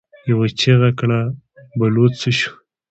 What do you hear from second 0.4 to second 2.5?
چيغه کړه: بلوڅ څه